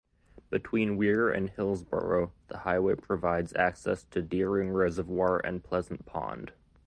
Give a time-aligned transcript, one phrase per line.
[0.49, 6.53] Between Weare and Hillsborough, the highway provides access to Deering Reservoir and Pleasant Pond.